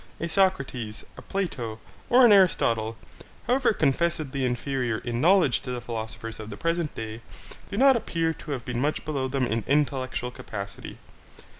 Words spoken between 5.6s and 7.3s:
to the philosophers of the present day,